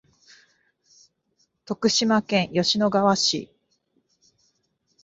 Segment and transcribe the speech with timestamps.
[1.65, 3.51] 徳島県吉野川市